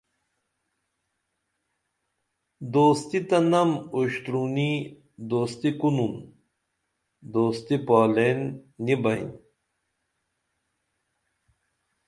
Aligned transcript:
دوستی 2.73 3.19
تہ 3.27 3.37
نم 3.51 3.69
اُوشترونی 3.95 4.71
دوستی 5.31 5.69
کونُن 5.79 6.13
دوستی 7.33 7.75
پالین 7.87 8.39
نی 8.83 8.95
بئین 9.01 9.27